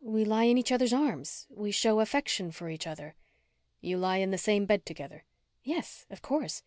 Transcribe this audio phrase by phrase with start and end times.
[0.00, 1.48] "We lie in each other's arms.
[1.50, 3.16] We show affection for each other."
[3.80, 5.24] "You lie in the same bed together?"
[5.64, 6.06] "Yes.
[6.10, 6.62] Of course."